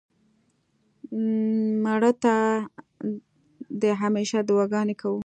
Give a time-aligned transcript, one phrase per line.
[1.83, 2.35] مړه ته
[3.81, 5.19] د همېشه دعا ګانې کوو